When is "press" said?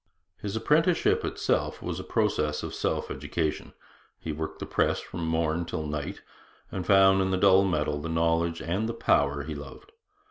4.65-4.99